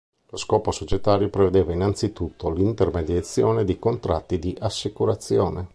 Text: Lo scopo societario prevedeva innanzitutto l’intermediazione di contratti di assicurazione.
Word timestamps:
Lo 0.31 0.35
scopo 0.37 0.71
societario 0.71 1.29
prevedeva 1.29 1.73
innanzitutto 1.73 2.49
l’intermediazione 2.49 3.63
di 3.63 3.77
contratti 3.77 4.39
di 4.39 4.57
assicurazione. 4.59 5.69